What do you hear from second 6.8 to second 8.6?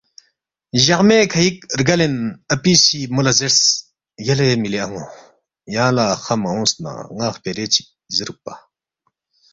نہ ن٘ا خپیرے چِک زیرُوکپا؟